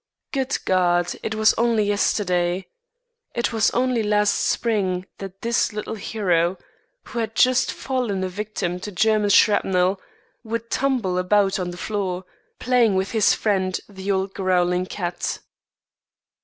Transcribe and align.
Good 0.31 0.57
God, 0.65 1.13
it 1.21 1.35
was 1.35 1.53
only 1.59 1.83
yesterday! 1.83 2.65
It 3.35 3.53
was 3.53 3.69
only 3.69 4.01
last 4.01 4.33
spring 4.33 5.05
that 5.19 5.43
this 5.43 5.73
little 5.73 5.93
hero, 5.93 6.57
who 7.03 7.19
has 7.19 7.29
just 7.35 7.71
fallen 7.71 8.23
a 8.23 8.27
victim 8.27 8.79
to 8.79 8.91
German 8.91 9.29
shrapnel, 9.29 10.01
would 10.43 10.71
tumble 10.71 11.19
about 11.19 11.59
on 11.59 11.69
the 11.69 11.77
floor, 11.77 12.25
playing 12.57 12.95
with 12.95 13.11
his 13.11 13.35
friend, 13.35 13.79
the 13.87 14.11
old 14.11 14.33
growling 14.33 14.87
cat. 14.87 15.37